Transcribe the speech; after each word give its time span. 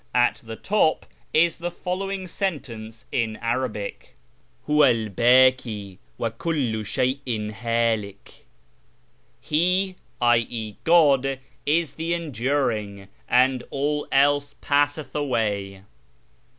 At 0.15 0.37
the 0.43 0.55
top 0.55 1.05
is 1.31 1.59
the 1.59 1.69
following 1.69 2.27
sentence 2.27 3.05
in 3.11 3.35
Arabic:—" 3.35 4.15
HuwA 4.67 4.95
'l 5.05 5.09
bak! 5.09 5.99
wa 6.17 6.31
kullu 6.31 6.81
shey''" 6.83 7.53
hIlik."" 7.53 8.45
He 9.41 9.95
(i.e. 10.19 10.75
God) 10.85 11.37
is 11.67 11.93
the 11.93 12.15
Enduring, 12.15 13.09
and 13.29 13.63
all 13.69 14.07
else 14.11 14.55
passeth 14.59 15.13
away." 15.13 15.83